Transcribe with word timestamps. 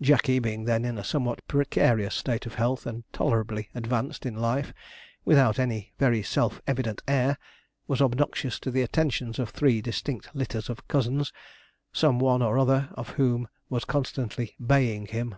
Jackey 0.00 0.38
being 0.38 0.62
then 0.62 0.84
in 0.84 0.96
a 0.96 1.02
somewhat 1.02 1.44
precarious 1.48 2.14
state 2.14 2.46
of 2.46 2.54
health, 2.54 2.86
and 2.86 3.02
tolerably 3.12 3.68
advanced 3.74 4.24
in 4.24 4.36
life, 4.36 4.72
without 5.24 5.58
any 5.58 5.92
very 5.98 6.22
self 6.22 6.62
evident 6.68 7.02
heir, 7.08 7.36
was 7.88 8.00
obnoxious 8.00 8.60
to 8.60 8.70
the 8.70 8.82
attentions 8.82 9.40
of 9.40 9.50
three 9.50 9.80
distinct 9.82 10.32
litters 10.36 10.70
of 10.70 10.86
cousins, 10.86 11.32
some 11.92 12.20
one 12.20 12.42
or 12.42 12.58
other 12.60 12.90
of 12.94 13.08
whom 13.18 13.48
was 13.68 13.84
constantly 13.84 14.54
'baying 14.60 15.06
him.' 15.06 15.34